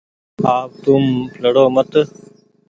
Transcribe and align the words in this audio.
آپ 0.55 0.69
توم 0.83 1.05
لڙو 1.41 1.65
مت 1.75 1.91